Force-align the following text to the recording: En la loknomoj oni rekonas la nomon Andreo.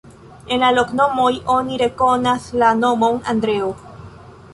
En 0.53 0.61
la 0.63 0.69
loknomoj 0.77 1.33
oni 1.55 1.77
rekonas 1.81 2.47
la 2.63 2.71
nomon 2.79 3.21
Andreo. 3.35 3.69